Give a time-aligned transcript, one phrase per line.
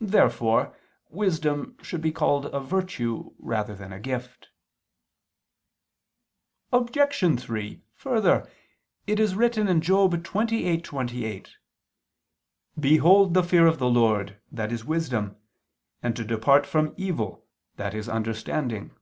[0.00, 0.74] Therefore
[1.10, 4.48] wisdom should be called a virtue rather than a gift.
[6.72, 7.38] Obj.
[7.38, 8.50] 3: Further,
[9.06, 11.50] it is written (Job 28:28):
[12.80, 15.36] "Behold the fear of the Lord, that is wisdom,
[16.02, 17.46] and to depart from evil,
[17.76, 18.96] that is understanding."